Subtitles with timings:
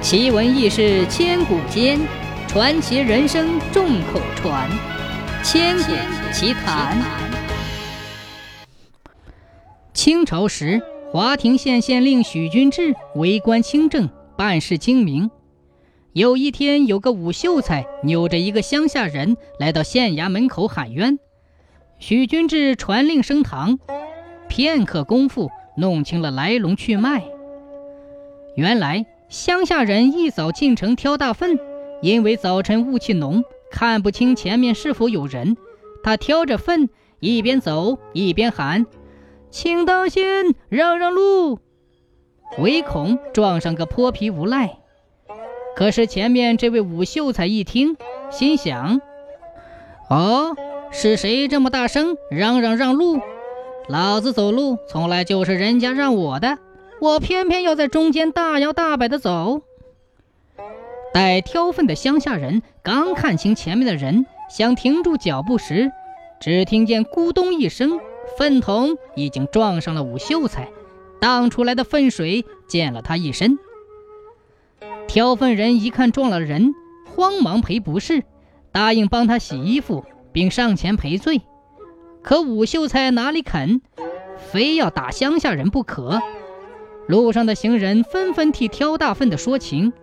[0.00, 1.98] 奇闻异事千古间，
[2.46, 4.70] 传奇人生众口传。
[5.42, 5.92] 千古
[6.32, 6.96] 奇谈。
[9.92, 10.80] 清朝时，
[11.10, 15.28] 华亭县县令许君志为官清正，办事精明。
[16.12, 21.18] 有一天，有个武秀才扭着一个乡下人来到县衙门口喊冤。
[21.98, 23.80] 许君志传令升堂，
[24.48, 27.24] 片刻功夫，弄清了来龙去脉。
[28.54, 29.04] 原来。
[29.28, 31.58] 乡下人一早进城挑大粪，
[32.00, 35.58] 因为早晨雾气浓，看不清前面是否有人。
[36.02, 36.88] 他挑着粪，
[37.20, 38.86] 一边走一边喊
[39.50, 41.58] ：“请当心，让让路！”
[42.56, 44.78] 唯恐撞上个泼皮无赖。
[45.76, 47.98] 可是前面这位武秀才一听，
[48.30, 49.02] 心想
[50.08, 50.56] ：“哦，
[50.90, 53.20] 是谁这么大声嚷嚷让路？
[53.88, 56.56] 老子走路从来就是人家让我的。”
[57.00, 59.62] 我偏偏要在中间大摇大摆地走。
[61.12, 65.90] 待挑粪的乡下人刚看清前面的人，想停住脚步时，
[66.40, 68.00] 只听见咕咚一声，
[68.36, 70.68] 粪桶已经撞上了武秀才，
[71.20, 73.58] 荡出来的粪水溅了他一身。
[75.06, 76.74] 挑粪人一看撞了人，
[77.14, 78.24] 慌忙赔不是，
[78.72, 81.40] 答应帮他洗衣服，并上前赔罪。
[82.22, 83.80] 可武秀才哪里肯，
[84.36, 86.20] 非要打乡下人不可。
[87.08, 89.94] 路上的行人纷纷替挑大粪的说情，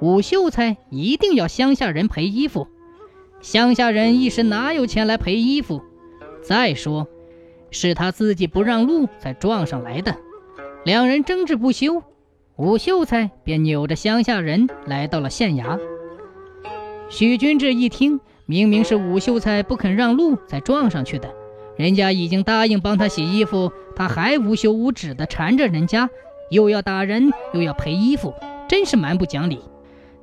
[0.00, 2.66] 武秀才一定要乡下人赔衣服。
[3.42, 5.82] 乡下人一时哪有钱来赔衣服？
[6.42, 7.06] 再说，
[7.70, 10.16] 是他自己不让路才撞上来的。
[10.86, 12.02] 两人争执不休，
[12.56, 15.78] 武秀才便扭着乡下人来到了县衙。
[17.10, 21.28] 许君志一听，明明是武秀才不肯让路才撞上去的，
[21.76, 26.08] 人家已经答应帮他洗衣服，他还无休无止地缠着人家。
[26.50, 28.34] 又要打人，又要赔衣服，
[28.68, 29.60] 真是蛮不讲理。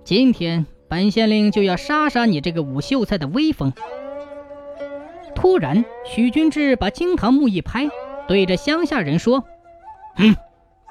[0.04, 3.74] 今天本县令就要杀杀你这个武秀才的威风！
[5.36, 7.90] 突然，许君志把惊堂木一拍，
[8.28, 9.44] 对着乡下人说
[10.16, 10.36] ：“哼，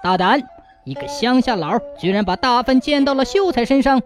[0.02, 0.42] 大胆！
[0.84, 4.02] 一个乡下佬居然把大粪溅到了秀才身上，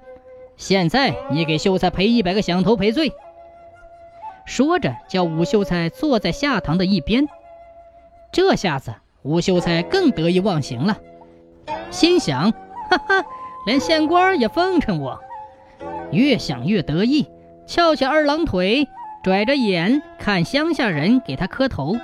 [0.57, 3.13] 现在你给秀才赔一百个响头赔罪。”
[4.47, 7.27] 说着，叫武秀才坐在下堂的一边。
[8.33, 10.99] 这下子，武秀才更得意忘形了。
[11.91, 12.51] 心想：
[12.91, 13.25] 哈哈，
[13.67, 15.19] 连县官也奉承我。
[16.11, 17.27] 越想越得意，
[17.67, 18.89] 翘起二郎腿，
[19.23, 21.97] 拽着眼看乡下人给他磕头。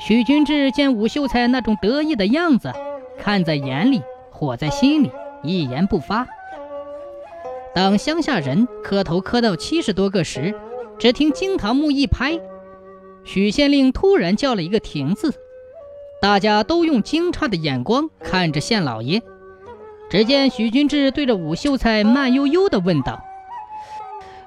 [0.00, 2.72] 许君志见武秀才那种得意的样子，
[3.18, 5.12] 看在眼里，火在心里，
[5.42, 6.26] 一言不发。
[7.74, 10.54] 当乡下人磕头磕到七十多个时，
[10.98, 12.40] 只听惊堂木一拍，
[13.24, 15.34] 许县令突然叫了一个“停”字。
[16.20, 19.22] 大家都用惊诧的眼光看着县老爷。
[20.10, 23.22] 只见许君志对着武秀才慢悠悠地问道：“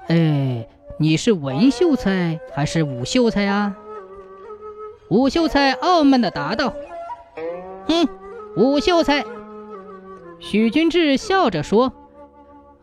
[0.08, 0.66] 哎，
[0.98, 3.76] 你是文秀才还是武秀才啊？”
[5.08, 6.74] 武秀才傲慢地答道
[7.86, 8.08] ：“哼，
[8.56, 9.24] 武秀才。”
[10.40, 11.92] 许君志笑着说：“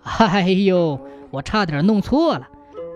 [0.02, 1.02] 哎呦，
[1.32, 2.48] 我差点弄错了。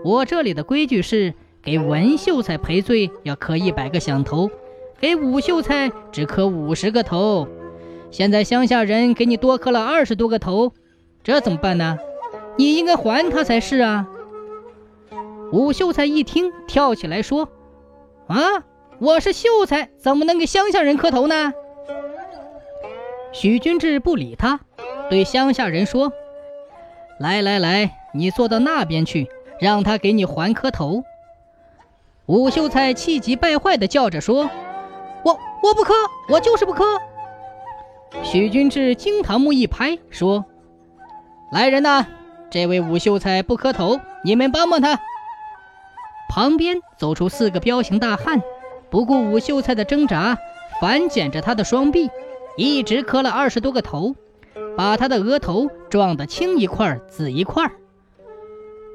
[0.06, 4.50] 我这里的规矩是，给文秀才赔罪要磕一百个响头。”
[5.04, 7.46] 给武秀才只磕五十个头，
[8.10, 10.72] 现在乡下人给你多磕了二十多个头，
[11.22, 11.98] 这怎么办呢？
[12.58, 14.08] 你应该还他才是啊！
[15.52, 17.50] 武秀才一听，跳起来说
[18.28, 18.64] ：“啊，
[18.98, 21.52] 我是秀才，怎么能给乡下人磕头呢？”
[23.34, 24.62] 许君志不理他，
[25.10, 26.14] 对乡下人说
[27.20, 29.28] ：“来来来，你坐到那边去，
[29.60, 31.04] 让他给你还磕头。”
[32.26, 34.50] 武秀才气急败坏地叫着说。
[35.24, 35.94] 我我不磕，
[36.30, 36.84] 我就是不磕。
[38.24, 40.46] 许君志惊堂木一拍，说
[41.52, 42.06] ：“来人呐，
[42.52, 45.00] 这位武秀才不磕头，你们帮帮他。”
[46.30, 48.42] 旁边走出四个彪形大汉，
[48.90, 50.38] 不顾武秀才的挣扎，
[50.82, 52.10] 反剪着他的双臂，
[52.58, 54.16] 一直磕了二十多个头，
[54.76, 57.72] 把他的额头撞得青一块紫一块。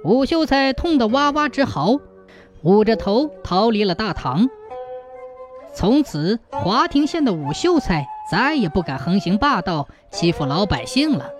[0.04, 1.98] 武秀才痛得哇哇直嚎，
[2.62, 4.48] 捂着头逃离了大堂。
[5.74, 11.30] 从此，华亭县的武秀才再也不敢横行霸道，欺负老百姓了。